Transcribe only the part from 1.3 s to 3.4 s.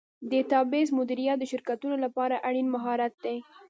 د شرکتونو لپاره اړین مهارت دی.